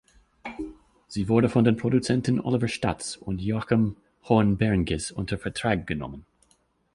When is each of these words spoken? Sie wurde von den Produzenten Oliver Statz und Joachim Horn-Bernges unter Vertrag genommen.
Sie 1.07 1.29
wurde 1.29 1.47
von 1.47 1.63
den 1.63 1.77
Produzenten 1.77 2.39
Oliver 2.39 2.67
Statz 2.67 3.17
und 3.17 3.39
Joachim 3.39 3.97
Horn-Bernges 4.27 5.11
unter 5.11 5.37
Vertrag 5.37 5.85
genommen. 5.85 6.25